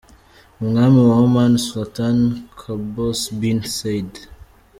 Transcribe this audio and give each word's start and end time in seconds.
Umwami 0.61 0.99
wa 1.09 1.15
Oman, 1.25 1.53
Sultan 1.67 2.17
Qaboos 2.59 3.21
bin 3.39 3.57
Said 3.75 4.09